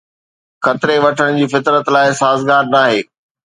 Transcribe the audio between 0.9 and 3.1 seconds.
وٺڻ جي فطرت لاءِ سازگار ناهي